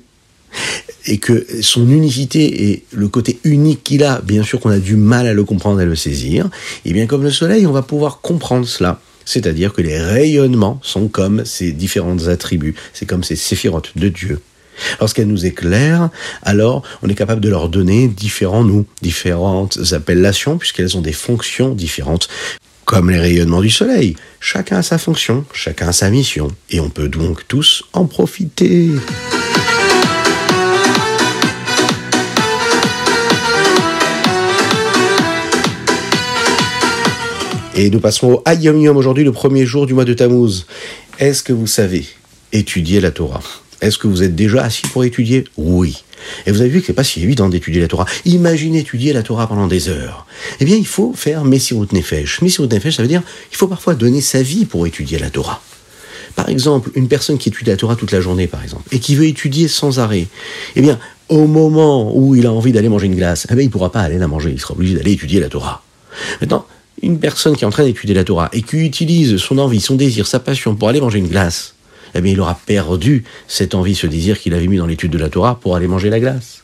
et 1.05 1.17
que 1.17 1.45
son 1.61 1.89
unicité 1.89 2.69
et 2.69 2.83
le 2.91 3.07
côté 3.07 3.39
unique 3.43 3.83
qu'il 3.83 4.03
a, 4.03 4.21
bien 4.21 4.43
sûr 4.43 4.59
qu'on 4.59 4.69
a 4.69 4.79
du 4.79 4.95
mal 4.95 5.27
à 5.27 5.33
le 5.33 5.43
comprendre, 5.43 5.79
à 5.79 5.85
le 5.85 5.95
saisir, 5.95 6.49
et 6.85 6.93
bien 6.93 7.05
comme 7.05 7.23
le 7.23 7.31
soleil, 7.31 7.65
on 7.65 7.71
va 7.71 7.81
pouvoir 7.81 8.21
comprendre 8.21 8.67
cela. 8.67 8.99
C'est-à-dire 9.25 9.73
que 9.73 9.81
les 9.81 9.99
rayonnements 9.99 10.79
sont 10.83 11.09
comme 11.09 11.43
ces 11.43 11.71
différents 11.71 12.27
attributs, 12.27 12.75
c'est 12.93 13.05
comme 13.05 13.23
ces 13.23 13.35
séphirotes 13.35 13.91
de 13.97 14.07
Dieu. 14.07 14.39
Lorsqu'elles 14.99 15.27
nous 15.27 15.45
éclairent, 15.45 16.09
alors 16.43 16.83
on 17.01 17.09
est 17.09 17.15
capable 17.15 17.41
de 17.41 17.49
leur 17.49 17.67
donner 17.67 18.07
différents 18.07 18.63
noms, 18.63 18.85
différentes 19.01 19.79
appellations, 19.91 20.57
puisqu'elles 20.57 20.97
ont 20.97 21.01
des 21.01 21.13
fonctions 21.13 21.73
différentes, 21.73 22.29
comme 22.85 23.09
les 23.09 23.19
rayonnements 23.19 23.61
du 23.61 23.69
soleil. 23.69 24.15
Chacun 24.39 24.77
a 24.77 24.83
sa 24.83 24.97
fonction, 24.97 25.45
chacun 25.51 25.89
a 25.89 25.93
sa 25.93 26.09
mission, 26.09 26.49
et 26.69 26.79
on 26.79 26.89
peut 26.89 27.09
donc 27.09 27.47
tous 27.47 27.83
en 27.93 28.05
profiter. 28.05 28.91
Et 37.79 37.91
nous 37.91 37.99
passons 37.99 38.33
au 38.33 38.43
Ayom 38.45 38.81
Yom 38.81 38.97
aujourd'hui, 38.97 39.23
le 39.23 39.31
premier 39.31 39.67
jour 39.67 39.85
du 39.85 39.93
mois 39.93 40.03
de 40.03 40.15
Tammuz. 40.15 40.65
Est-ce 41.19 41.43
que 41.43 41.53
vous 41.53 41.67
savez 41.67 42.07
étudier 42.51 42.99
la 42.99 43.11
Torah? 43.11 43.43
Est-ce 43.81 43.99
que 43.99 44.07
vous 44.07 44.23
êtes 44.23 44.33
déjà 44.33 44.63
assis 44.63 44.81
pour 44.91 45.03
étudier? 45.03 45.43
Oui. 45.57 46.03
Et 46.47 46.51
vous 46.51 46.61
avez 46.61 46.71
vu 46.71 46.79
que 46.79 46.87
c'est 46.87 46.93
pas 46.93 47.03
si 47.03 47.21
évident 47.21 47.49
d'étudier 47.49 47.79
la 47.79 47.87
Torah. 47.87 48.07
Imaginez 48.25 48.79
étudier 48.79 49.13
la 49.13 49.21
Torah 49.21 49.45
pendant 49.45 49.67
des 49.67 49.89
heures. 49.89 50.25
Eh 50.59 50.65
bien, 50.65 50.75
il 50.75 50.87
faut 50.87 51.13
faire 51.13 51.45
Messirut 51.45 51.85
Nefesh. 51.91 52.41
Messirut 52.41 52.67
Nefesh, 52.67 52.95
ça 52.95 53.03
veut 53.03 53.07
dire 53.07 53.21
il 53.51 53.55
faut 53.55 53.67
parfois 53.67 53.93
donner 53.93 54.21
sa 54.21 54.41
vie 54.41 54.65
pour 54.65 54.87
étudier 54.87 55.19
la 55.19 55.29
Torah. 55.29 55.61
Par 56.35 56.49
exemple, 56.49 56.89
une 56.95 57.07
personne 57.07 57.37
qui 57.37 57.49
étudie 57.49 57.69
la 57.69 57.77
Torah 57.77 57.95
toute 57.95 58.11
la 58.11 58.21
journée, 58.21 58.47
par 58.47 58.63
exemple, 58.63 58.85
et 58.91 58.97
qui 58.97 59.13
veut 59.13 59.27
étudier 59.27 59.67
sans 59.67 59.99
arrêt, 59.99 60.25
eh 60.75 60.81
bien, 60.81 60.97
au 61.29 61.45
moment 61.45 62.17
où 62.17 62.33
il 62.33 62.47
a 62.47 62.51
envie 62.51 62.71
d'aller 62.71 62.89
manger 62.89 63.05
une 63.05 63.15
glace, 63.15 63.45
eh 63.51 63.53
bien, 63.53 63.63
il 63.63 63.69
pourra 63.69 63.91
pas 63.91 64.01
aller 64.01 64.17
la 64.17 64.27
manger. 64.27 64.49
Il 64.51 64.59
sera 64.59 64.73
obligé 64.73 64.95
d'aller 64.95 65.11
étudier 65.11 65.39
la 65.39 65.49
Torah. 65.49 65.83
Maintenant, 66.41 66.65
une 67.01 67.19
personne 67.19 67.55
qui 67.55 67.63
est 67.63 67.67
en 67.67 67.71
train 67.71 67.83
d'étudier 67.83 68.15
la 68.15 68.23
Torah 68.23 68.49
et 68.53 68.61
qui 68.61 68.77
utilise 68.77 69.37
son 69.37 69.57
envie, 69.57 69.81
son 69.81 69.95
désir, 69.95 70.27
sa 70.27 70.39
passion 70.39 70.75
pour 70.75 70.89
aller 70.89 71.01
manger 71.01 71.19
une 71.19 71.27
glace, 71.27 71.75
eh 72.15 72.21
bien, 72.21 72.31
il 72.33 72.41
aura 72.41 72.59
perdu 72.65 73.23
cette 73.47 73.75
envie, 73.75 73.95
ce 73.95 74.07
désir 74.07 74.39
qu'il 74.39 74.53
avait 74.53 74.67
mis 74.67 74.77
dans 74.77 74.87
l'étude 74.87 75.11
de 75.11 75.17
la 75.17 75.29
Torah 75.29 75.59
pour 75.59 75.75
aller 75.75 75.87
manger 75.87 76.09
la 76.09 76.19
glace. 76.19 76.63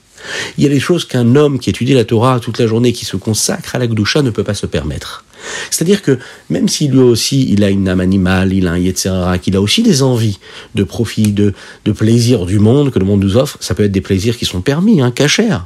Il 0.57 0.63
y 0.63 0.67
a 0.67 0.69
des 0.69 0.79
choses 0.79 1.05
qu'un 1.05 1.35
homme 1.35 1.59
qui 1.59 1.69
étudie 1.69 1.93
la 1.93 2.05
Torah 2.05 2.39
toute 2.39 2.57
la 2.57 2.65
journée, 2.65 2.93
qui 2.93 3.05
se 3.05 3.17
consacre 3.17 3.75
à 3.75 3.79
la 3.79 3.87
Gdusha, 3.87 4.21
ne 4.21 4.29
peut 4.29 4.43
pas 4.43 4.53
se 4.53 4.65
permettre. 4.65 5.25
C'est-à-dire 5.69 6.01
que 6.01 6.17
même 6.49 6.69
si 6.69 6.87
lui 6.87 6.99
aussi 6.99 7.51
il 7.51 7.63
a 7.65 7.69
une 7.69 7.89
âme 7.89 7.99
animale, 7.99 8.53
il 8.53 8.67
a 8.67 8.71
un 8.71 8.75
etc., 8.75 9.11
qu'il 9.41 9.57
a 9.57 9.61
aussi 9.61 9.83
des 9.83 10.01
envies 10.01 10.39
de 10.75 10.83
profit, 10.83 11.33
de, 11.33 11.53
de 11.83 11.91
plaisir 11.91 12.45
du 12.45 12.59
monde 12.59 12.91
que 12.91 12.99
le 12.99 13.05
monde 13.05 13.21
nous 13.21 13.35
offre, 13.35 13.57
ça 13.59 13.75
peut 13.75 13.83
être 13.83 13.91
des 13.91 14.01
plaisirs 14.01 14.37
qui 14.37 14.45
sont 14.45 14.61
permis, 14.61 15.01
hein, 15.01 15.11
cachers. 15.11 15.57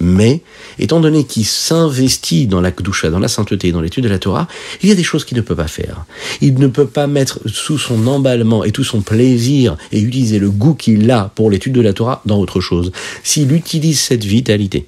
Mais, 0.00 0.42
étant 0.78 1.00
donné 1.00 1.24
qu'il 1.24 1.44
s'investit 1.44 2.46
dans 2.46 2.60
la 2.60 2.70
Kdusha, 2.70 3.10
dans 3.10 3.18
la 3.18 3.28
sainteté, 3.28 3.72
dans 3.72 3.80
l'étude 3.80 4.04
de 4.04 4.08
la 4.08 4.18
Torah, 4.18 4.46
il 4.82 4.88
y 4.88 4.92
a 4.92 4.94
des 4.94 5.02
choses 5.02 5.24
qu'il 5.24 5.36
ne 5.36 5.42
peut 5.42 5.56
pas 5.56 5.68
faire. 5.68 6.04
Il 6.40 6.54
ne 6.58 6.66
peut 6.66 6.86
pas 6.86 7.06
mettre 7.06 7.40
sous 7.46 7.78
son 7.78 8.06
emballement 8.06 8.64
et 8.64 8.72
tout 8.72 8.84
son 8.84 9.00
plaisir 9.00 9.76
et 9.92 10.00
utiliser 10.00 10.38
le 10.38 10.50
goût 10.50 10.74
qu'il 10.74 11.10
a 11.10 11.30
pour 11.34 11.50
l'étude 11.50 11.72
de 11.72 11.80
la 11.80 11.92
Torah 11.92 12.22
dans 12.26 12.38
autre 12.38 12.60
chose. 12.60 12.92
S'il 13.22 13.52
utilise 13.52 14.00
cette 14.00 14.24
vitalité 14.24 14.86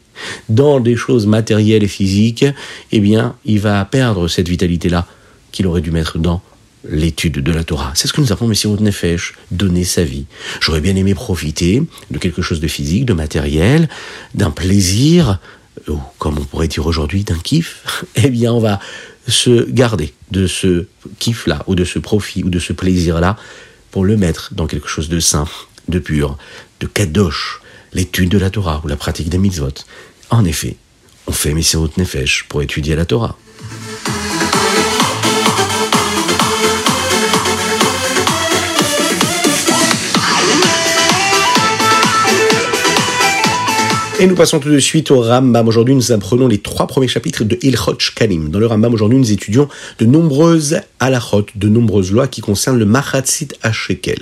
dans 0.49 0.81
des 0.81 0.97
choses 0.97 1.27
matérielles 1.27 1.85
et 1.85 1.89
physiques, 1.89 2.45
eh 2.93 3.01
bien, 3.01 3.37
il 3.45 3.61
va 3.61 3.85
perdre 3.85 4.29
cette 4.29 4.49
vitalité-là 4.49 5.07
qu'il 5.53 5.67
aurait 5.67 5.81
dû 5.81 5.91
mettre 5.91 6.19
dans 6.19 6.43
l'étude 6.89 7.35
de 7.35 7.53
la 7.53 7.65
Torah. 7.65 7.93
C'est 7.95 8.09
ce 8.09 8.13
que 8.13 8.21
nous 8.21 8.33
appelons 8.33 8.49
Messirut 8.49 8.81
Nefesh, 8.81 9.35
donner 9.51 9.85
sa 9.85 10.05
vie. 10.05 10.27
J'aurais 10.61 10.81
bien 10.81 10.97
aimé 10.97 11.15
profiter 11.15 11.83
de 12.11 12.19
quelque 12.19 12.43
chose 12.43 12.61
de 12.61 12.69
physique, 12.69 13.05
de 13.05 13.13
matériel, 13.13 13.89
d'un 14.35 14.51
plaisir, 14.51 15.39
ou 15.89 15.99
comme 16.19 16.39
on 16.39 16.45
pourrait 16.45 16.69
dire 16.69 16.87
aujourd'hui, 16.87 17.25
d'un 17.25 17.39
kiff. 17.39 18.05
Eh 18.17 18.31
bien, 18.31 18.53
on 18.53 18.61
va 18.61 18.81
se 19.27 19.69
garder 19.71 20.15
de 20.31 20.47
ce 20.47 20.87
kiff-là, 21.19 21.65
ou 21.67 21.75
de 21.75 21.85
ce 21.85 21.99
profit, 21.99 22.45
ou 22.45 22.51
de 22.51 22.59
ce 22.59 22.73
plaisir-là, 22.73 23.37
pour 23.91 24.05
le 24.05 24.17
mettre 24.17 24.55
dans 24.55 24.67
quelque 24.67 24.89
chose 24.89 25.09
de 25.09 25.21
sain, 25.21 25.47
de 25.89 25.99
pur, 25.99 26.39
de 26.81 26.87
kadosh, 26.87 27.61
l'étude 27.93 28.29
de 28.29 28.39
la 28.39 28.51
Torah 28.51 28.81
ou 28.85 28.89
la 28.89 28.97
pratique 28.97 29.29
des 29.29 29.39
mitzvot. 29.39 29.73
En 30.31 30.45
effet, 30.45 30.77
on 31.27 31.33
fait 31.33 31.55
Messiot 31.55 31.91
Nefesh 31.97 32.45
pour 32.49 32.63
étudier 32.63 32.97
la 32.97 33.05
Torah. 33.05 33.39
Et 44.21 44.27
nous 44.27 44.35
passons 44.35 44.59
tout 44.59 44.71
de 44.71 44.81
suite 44.81 45.13
au 45.13 45.21
Rambam. 45.21 45.69
Aujourd'hui, 45.69 45.95
nous 45.95 46.11
apprenons 46.11 46.49
les 46.49 46.59
trois 46.59 46.89
premiers 46.89 47.07
chapitres 47.07 47.45
de 47.45 47.57
Ilchot 47.63 48.01
Shkalim. 48.01 48.49
Dans 48.49 48.59
le 48.59 48.67
Rambam, 48.67 48.93
aujourd'hui, 48.93 49.17
nous 49.17 49.31
étudions 49.31 49.69
de 50.01 50.07
nombreuses 50.07 50.81
halachot, 50.99 51.47
de 51.55 51.69
nombreuses 51.69 52.11
lois 52.11 52.27
qui 52.27 52.41
concernent 52.41 52.81
le 52.81 52.85
Machatzit 52.85 53.51
Shekel. 53.71 54.19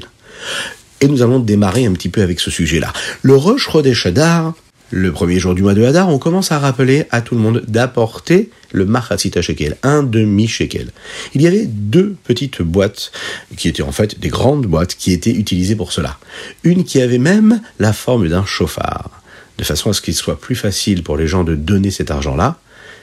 Et 1.00 1.09
nous 1.09 1.23
allons 1.23 1.38
démarrer 1.38 1.87
un 1.87 1.95
petit 1.95 2.11
peu 2.11 2.21
avec 2.21 2.41
ce 2.41 2.50
sujet-là. 2.50 2.93
Le 3.23 3.37
Rosh 3.37 3.71
Chodesh 3.71 4.05
Adar, 4.05 4.53
le 4.91 5.12
premier 5.12 5.38
jour 5.38 5.55
du 5.55 5.62
mois 5.62 5.73
de 5.73 5.83
Hadar, 5.83 6.11
on 6.11 6.19
commence 6.19 6.53
à 6.53 6.59
rappeler 6.59 7.07
à 7.11 7.23
tout 7.23 7.35
le 7.35 7.41
monde 7.41 7.62
d'apporter 7.67 8.50
le 8.73 8.85
Machatzit 8.85 9.33
Shekel, 9.41 9.79
un 9.83 10.03
demi-shekel. 10.03 10.91
Il 11.35 11.41
y 11.41 11.47
avait 11.47 11.65
deux 11.65 12.17
petites 12.25 12.61
boîtes, 12.61 13.12
qui 13.57 13.69
étaient 13.69 13.83
en 13.83 13.93
fait 13.93 14.21
des 14.21 14.29
grandes 14.29 14.67
boîtes, 14.67 14.95
qui 14.95 15.12
étaient 15.12 15.33
utilisées 15.33 15.75
pour 15.75 15.93
cela. 15.93 16.19
Une 16.65 16.85
qui 16.85 17.00
avait 17.00 17.17
même 17.17 17.62
la 17.79 17.95
forme 17.95 18.29
d'un 18.29 18.45
chauffard 18.45 19.23
de 19.59 19.65
façon 19.65 19.91
à 19.91 19.93
ce 19.93 20.01
qu'il 20.01 20.15
soit 20.15 20.41
plus 20.41 20.55
facile 20.55 21.03
pour 21.03 21.17
les 21.17 21.27
gens 21.27 21.45
de 21.45 21.55
donner 21.55 21.91
cet 21.91 22.11
argent-là, 22.11 22.59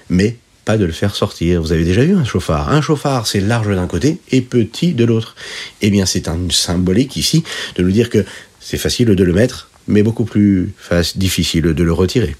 mais 0.09 0.37
pas 0.65 0.77
de 0.77 0.85
le 0.85 0.91
faire 0.91 1.15
sortir. 1.15 1.61
Vous 1.61 1.71
avez 1.71 1.83
déjà 1.83 2.03
vu 2.03 2.15
un 2.15 2.23
chauffard 2.23 2.69
Un 2.69 2.81
chauffard, 2.81 3.27
c'est 3.27 3.41
large 3.41 3.73
d'un 3.73 3.87
côté 3.87 4.19
et 4.31 4.41
petit 4.41 4.93
de 4.93 5.03
l'autre. 5.03 5.35
Eh 5.81 5.89
bien, 5.89 6.05
c'est 6.05 6.27
un 6.27 6.37
symbolique 6.49 7.17
ici 7.17 7.43
de 7.75 7.83
nous 7.83 7.91
dire 7.91 8.09
que 8.09 8.25
c'est 8.59 8.77
facile 8.77 9.07
de 9.07 9.23
le 9.23 9.33
mettre, 9.33 9.69
mais 9.87 10.03
beaucoup 10.03 10.25
plus 10.25 10.73
difficile 11.15 11.63
de 11.63 11.83
le 11.83 11.93
retirer. 11.93 12.35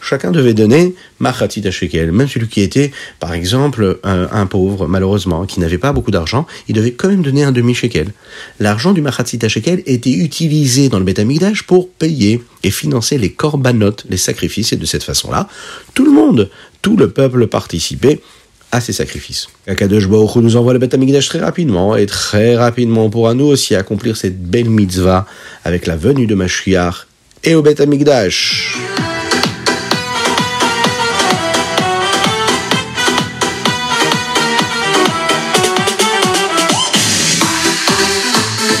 Chacun 0.00 0.30
devait 0.30 0.54
donner 0.54 0.94
machatit 1.20 1.62
shekel. 1.70 2.12
Même 2.12 2.28
celui 2.28 2.48
qui 2.48 2.60
était, 2.60 2.92
par 3.20 3.32
exemple, 3.32 4.00
un, 4.04 4.46
pauvre, 4.46 4.86
malheureusement, 4.86 5.46
qui 5.46 5.60
n'avait 5.60 5.78
pas 5.78 5.92
beaucoup 5.92 6.10
d'argent, 6.10 6.46
il 6.68 6.74
devait 6.74 6.92
quand 6.92 7.08
même 7.08 7.22
donner 7.22 7.44
un 7.44 7.52
demi-shekel. 7.52 8.08
L'argent 8.60 8.92
du 8.92 9.00
machatit 9.00 9.38
shekel 9.48 9.82
était 9.86 10.10
utilisé 10.10 10.88
dans 10.88 10.98
le 10.98 11.04
Beth 11.04 11.20
pour 11.66 11.88
payer 11.88 12.42
et 12.62 12.70
financer 12.70 13.18
les 13.18 13.32
korbanot, 13.32 13.96
les 14.08 14.16
sacrifices, 14.16 14.72
et 14.72 14.76
de 14.76 14.86
cette 14.86 15.02
façon-là, 15.02 15.48
tout 15.94 16.04
le 16.04 16.12
monde, 16.12 16.50
tout 16.80 16.96
le 16.96 17.10
peuple 17.10 17.46
participait 17.46 18.20
à 18.72 18.80
ces 18.80 18.92
sacrifices. 18.92 19.48
Akadosh 19.66 20.08
Baruch 20.08 20.36
nous 20.36 20.56
envoie 20.56 20.72
le 20.72 20.78
Beth 20.78 20.96
très 21.28 21.40
rapidement, 21.40 21.94
et 21.94 22.06
très 22.06 22.56
rapidement 22.56 23.08
pourra 23.10 23.34
nous 23.34 23.44
aussi 23.44 23.74
accomplir 23.74 24.16
cette 24.16 24.42
belle 24.42 24.70
mitzvah 24.70 25.26
avec 25.64 25.86
la 25.86 25.96
venue 25.96 26.26
de 26.26 26.34
Mashiach 26.34 27.06
et 27.44 27.54
au 27.54 27.62
Beth 27.62 27.82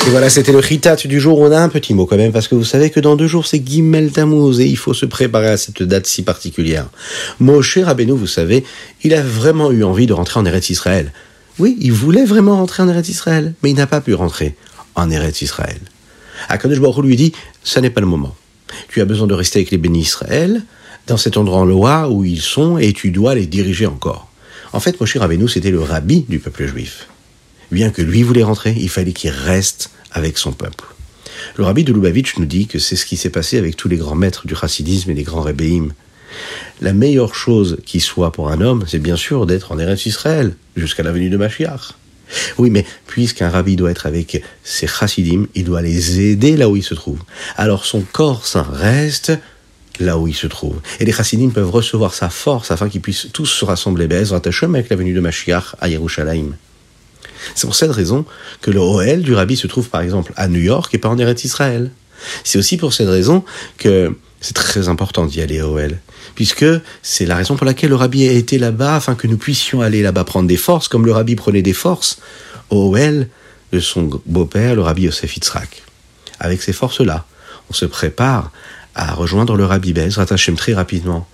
Et 0.04 0.10
voilà, 0.10 0.28
c'était 0.30 0.50
le 0.50 0.58
Ritat 0.58 0.96
du 0.96 1.20
jour. 1.20 1.38
On 1.38 1.52
a 1.52 1.60
un 1.60 1.68
petit 1.68 1.94
mot 1.94 2.06
quand 2.06 2.16
même, 2.16 2.32
parce 2.32 2.48
que 2.48 2.56
vous 2.56 2.64
savez 2.64 2.90
que 2.90 2.98
dans 2.98 3.14
deux 3.14 3.28
jours, 3.28 3.46
c'est 3.46 3.64
Gimel 3.64 4.10
Tammuz, 4.10 4.58
et 4.58 4.66
il 4.66 4.76
faut 4.76 4.94
se 4.94 5.06
préparer 5.06 5.46
à 5.46 5.56
cette 5.56 5.84
date 5.84 6.06
si 6.06 6.22
particulière. 6.22 6.88
Moshe 7.38 7.78
Rabbeinu, 7.78 8.10
vous 8.10 8.26
savez, 8.26 8.64
il 9.04 9.14
a 9.14 9.22
vraiment 9.22 9.70
eu 9.70 9.84
envie 9.84 10.06
de 10.06 10.12
rentrer 10.12 10.40
en 10.40 10.44
Eretz 10.44 10.70
Israël. 10.70 11.12
Oui, 11.60 11.76
il 11.80 11.92
voulait 11.92 12.24
vraiment 12.24 12.56
rentrer 12.56 12.82
en 12.82 12.88
Eretz 12.88 13.10
Israël, 13.10 13.54
mais 13.62 13.70
il 13.70 13.76
n'a 13.76 13.86
pas 13.86 14.00
pu 14.00 14.14
rentrer 14.14 14.56
en 14.96 15.08
Eretz 15.08 15.40
Israël. 15.40 15.78
Akadosh 16.48 16.80
Baruch 16.80 17.04
lui 17.04 17.14
dit, 17.14 17.32
ça 17.62 17.80
n'est 17.80 17.90
pas 17.90 18.00
le 18.00 18.08
moment. 18.08 18.34
Tu 18.88 19.00
as 19.00 19.04
besoin 19.04 19.28
de 19.28 19.34
rester 19.34 19.60
avec 19.60 19.70
les 19.70 19.78
bénis 19.78 20.00
Israël, 20.00 20.64
dans 21.06 21.16
cet 21.16 21.36
endroit 21.36 22.08
où 22.10 22.24
ils 22.24 22.42
sont, 22.42 22.76
et 22.76 22.92
tu 22.92 23.12
dois 23.12 23.36
les 23.36 23.46
diriger 23.46 23.86
encore. 23.86 24.28
En 24.72 24.80
fait, 24.80 25.00
Moshe 25.00 25.16
Rabbeinu, 25.16 25.48
c'était 25.48 25.70
le 25.70 25.80
rabbi 25.80 26.24
du 26.28 26.40
peuple 26.40 26.66
juif 26.66 27.06
bien 27.72 27.90
que 27.90 28.02
lui 28.02 28.22
voulait 28.22 28.42
rentrer, 28.42 28.74
il 28.76 28.88
fallait 28.88 29.12
qu'il 29.12 29.30
reste 29.30 29.90
avec 30.12 30.38
son 30.38 30.52
peuple. 30.52 30.84
Le 31.56 31.64
rabbi 31.64 31.84
de 31.84 31.92
Lubavitch 31.92 32.36
nous 32.38 32.44
dit 32.44 32.66
que 32.66 32.78
c'est 32.78 32.96
ce 32.96 33.06
qui 33.06 33.16
s'est 33.16 33.30
passé 33.30 33.58
avec 33.58 33.76
tous 33.76 33.88
les 33.88 33.96
grands 33.96 34.14
maîtres 34.14 34.46
du 34.46 34.54
chassidisme 34.54 35.10
et 35.10 35.14
les 35.14 35.22
grands 35.22 35.40
rébéim. 35.40 35.88
La 36.80 36.92
meilleure 36.92 37.34
chose 37.34 37.78
qui 37.84 38.00
soit 38.00 38.32
pour 38.32 38.50
un 38.50 38.60
homme, 38.60 38.84
c'est 38.86 38.98
bien 38.98 39.16
sûr 39.16 39.46
d'être 39.46 39.72
en 39.72 39.78
Eretz 39.78 40.06
Israël, 40.06 40.54
jusqu'à 40.76 41.02
la 41.02 41.12
venue 41.12 41.30
de 41.30 41.36
Mashiach. 41.36 41.94
Oui, 42.56 42.70
mais 42.70 42.86
puisqu'un 43.06 43.50
rabbi 43.50 43.76
doit 43.76 43.90
être 43.90 44.06
avec 44.06 44.42
ses 44.64 44.86
chassidim, 44.86 45.46
il 45.54 45.64
doit 45.64 45.82
les 45.82 46.20
aider 46.20 46.56
là 46.56 46.68
où 46.68 46.76
il 46.76 46.82
se 46.82 46.94
trouve. 46.94 47.18
Alors 47.56 47.84
son 47.84 48.00
corps 48.00 48.46
saint 48.46 48.66
reste 48.70 49.32
là 50.00 50.16
où 50.16 50.26
il 50.26 50.34
se 50.34 50.46
trouve. 50.46 50.80
Et 51.00 51.04
les 51.04 51.12
chassidim 51.12 51.50
peuvent 51.50 51.70
recevoir 51.70 52.14
sa 52.14 52.30
force 52.30 52.70
afin 52.70 52.88
qu'ils 52.88 53.02
puissent 53.02 53.28
tous 53.32 53.46
se 53.46 53.64
rassembler 53.64 54.06
Be'ezrat 54.06 54.40
Hashem 54.44 54.74
avec 54.74 54.88
la 54.88 54.96
venue 54.96 55.12
de 55.12 55.20
Mashiach 55.20 55.76
à 55.80 55.88
Yerushalayim. 55.88 56.54
C'est 57.54 57.66
pour 57.66 57.76
cette 57.76 57.90
raison 57.90 58.24
que 58.60 58.70
le 58.70 58.80
OL 58.80 59.22
du 59.22 59.34
rabbi 59.34 59.56
se 59.56 59.66
trouve 59.66 59.88
par 59.88 60.00
exemple 60.00 60.32
à 60.36 60.48
New 60.48 60.60
York 60.60 60.92
et 60.94 60.98
pas 60.98 61.08
en 61.08 61.18
Eretz 61.18 61.44
Israël. 61.44 61.90
C'est 62.44 62.58
aussi 62.58 62.76
pour 62.76 62.92
cette 62.92 63.08
raison 63.08 63.44
que 63.78 64.14
c'est 64.40 64.54
très 64.54 64.88
important 64.88 65.26
d'y 65.26 65.40
aller 65.40 65.60
au 65.62 65.78
OL, 65.78 65.98
puisque 66.34 66.66
c'est 67.02 67.26
la 67.26 67.36
raison 67.36 67.56
pour 67.56 67.64
laquelle 67.64 67.90
le 67.90 67.96
rabbi 67.96 68.28
a 68.28 68.32
été 68.32 68.58
là-bas, 68.58 68.96
afin 68.96 69.14
que 69.14 69.26
nous 69.26 69.36
puissions 69.36 69.80
aller 69.80 70.02
là-bas 70.02 70.24
prendre 70.24 70.48
des 70.48 70.56
forces, 70.56 70.88
comme 70.88 71.06
le 71.06 71.12
rabbi 71.12 71.36
prenait 71.36 71.62
des 71.62 71.72
forces 71.72 72.18
au 72.70 72.96
OL 72.96 73.28
de 73.72 73.80
son 73.80 74.20
beau-père, 74.26 74.74
le 74.74 74.82
rabbi 74.82 75.02
Yosef 75.02 75.36
Yitzhak. 75.36 75.82
Avec 76.40 76.60
ces 76.62 76.72
forces-là, 76.72 77.24
on 77.70 77.72
se 77.72 77.86
prépare 77.86 78.50
à 78.94 79.14
rejoindre 79.14 79.56
le 79.56 79.64
rabbi 79.64 79.92
Bez, 79.92 80.16
Ratachem 80.16 80.56
très 80.56 80.74
rapidement, 80.74 81.26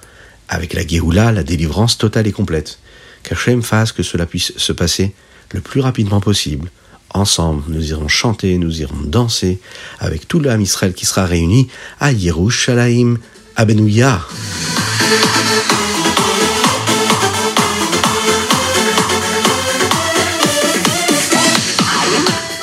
avec 0.49 0.75
la 0.75 0.87
Géoula, 0.87 1.33
la 1.33 1.43
délivrance 1.43 1.99
totale 1.99 2.27
et 2.27 2.33
complète. 2.33 2.79
Qu'Hachem 3.29 3.63
fasse 3.63 3.93
que 3.93 4.03
cela 4.03 4.25
puisse 4.25 4.57
se 4.57 4.73
passer 4.73 5.13
le 5.53 5.61
plus 5.61 5.83
rapidement 5.83 6.21
possible. 6.21 6.71
Ensemble, 7.13 7.63
nous 7.69 7.91
irons 7.91 8.09
chanter, 8.09 8.57
nous 8.57 8.81
irons 8.81 9.03
danser 9.05 9.59
avec 9.99 10.27
tout 10.27 10.41
l'âme 10.41 10.63
Israël 10.63 10.95
qui 10.95 11.05
sera 11.05 11.27
réuni 11.27 11.69
à 12.01 12.11
Yerushalayim, 12.11 13.19
à. 13.57 13.67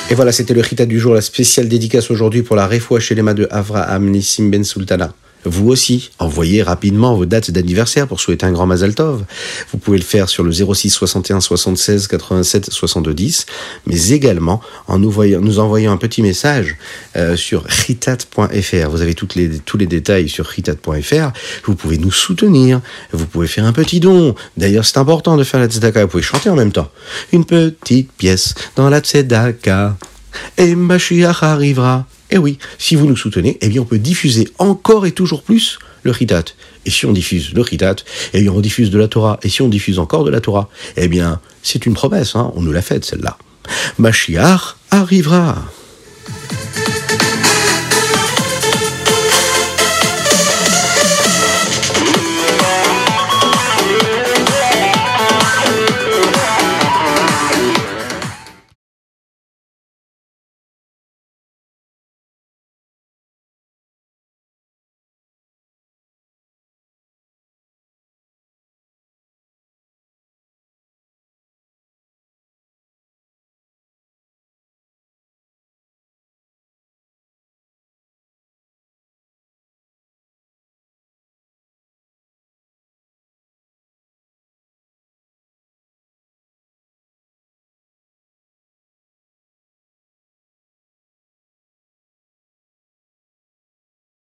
Et 0.09 0.15
voilà, 0.15 0.31
c'était 0.31 0.53
le 0.53 0.61
Rita 0.61 0.87
du 0.87 0.99
jour, 0.99 1.13
la 1.13 1.21
spéciale 1.21 1.67
dédicace 1.67 2.09
aujourd'hui 2.09 2.41
pour 2.41 2.55
la 2.55 2.67
Refoua 2.67 2.99
chez 2.99 3.13
les 3.13 3.21
de 3.21 3.47
Avraham 3.51 4.09
Nissim 4.09 4.49
Ben 4.49 4.63
Sultana. 4.63 5.13
Vous 5.45 5.69
aussi, 5.69 6.11
envoyez 6.19 6.63
rapidement 6.63 7.15
vos 7.15 7.25
dates 7.25 7.51
d'anniversaire 7.51 8.07
pour 8.07 8.19
souhaiter 8.19 8.45
un 8.45 8.51
grand 8.51 8.65
Mazal 8.65 8.95
Tov. 8.95 9.23
Vous 9.71 9.77
pouvez 9.77 9.97
le 9.97 10.03
faire 10.03 10.29
sur 10.29 10.43
le 10.43 10.51
06 10.51 10.89
61 10.89 11.41
76 11.41 12.07
87 12.07 12.71
62 12.71 13.15
mais 13.85 14.09
également 14.09 14.61
en 14.87 14.99
nous, 14.99 15.13
nous 15.41 15.59
envoyant 15.59 15.91
un 15.91 15.97
petit 15.97 16.21
message 16.21 16.75
euh, 17.15 17.35
sur 17.35 17.63
ritat.fr. 17.63 18.89
Vous 18.89 19.01
avez 19.01 19.13
toutes 19.13 19.35
les, 19.35 19.59
tous 19.59 19.77
les 19.77 19.87
détails 19.87 20.29
sur 20.29 20.45
ritat.fr. 20.45 21.31
Vous 21.65 21.75
pouvez 21.75 21.97
nous 21.97 22.11
soutenir. 22.11 22.81
Vous 23.11 23.25
pouvez 23.25 23.47
faire 23.47 23.65
un 23.65 23.73
petit 23.73 23.99
don. 23.99 24.35
D'ailleurs, 24.57 24.85
c'est 24.85 24.97
important 24.97 25.37
de 25.37 25.43
faire 25.43 25.59
la 25.59 25.67
tzedaka. 25.67 26.03
Vous 26.03 26.11
pouvez 26.11 26.23
chanter 26.23 26.49
en 26.49 26.55
même 26.55 26.71
temps. 26.71 26.89
Une 27.31 27.45
petite 27.45 28.11
pièce 28.13 28.53
dans 28.75 28.89
la 28.89 28.99
tzedaka. 28.99 29.95
Et 30.57 30.75
Mashiach 30.75 31.43
arrivera. 31.43 32.05
Et 32.31 32.35
eh 32.35 32.37
oui, 32.37 32.57
si 32.79 32.95
vous 32.95 33.05
nous 33.05 33.15
soutenez, 33.15 33.57
eh 33.61 33.69
bien 33.69 33.81
on 33.81 33.85
peut 33.85 33.99
diffuser 33.99 34.49
encore 34.57 35.05
et 35.05 35.11
toujours 35.11 35.43
plus 35.43 35.77
le 36.03 36.11
Ritat. 36.11 36.45
Et 36.85 36.89
si 36.89 37.05
on 37.05 37.11
diffuse 37.11 37.53
le 37.53 37.61
Ritat, 37.61 37.97
eh 38.33 38.41
bien 38.41 38.51
on 38.51 38.61
diffuse 38.61 38.89
de 38.89 38.97
la 38.97 39.07
Torah. 39.07 39.39
Et 39.43 39.49
si 39.49 39.61
on 39.61 39.67
diffuse 39.67 39.99
encore 39.99 40.23
de 40.23 40.31
la 40.31 40.41
Torah, 40.41 40.69
eh 40.97 41.07
bien 41.07 41.39
c'est 41.61 41.85
une 41.85 41.93
promesse, 41.93 42.35
hein, 42.35 42.51
on 42.55 42.61
nous 42.61 42.71
l'a 42.71 42.81
faite 42.81 43.05
celle-là. 43.05 43.37
Mashiach 43.99 44.75
arrivera. 44.91 45.55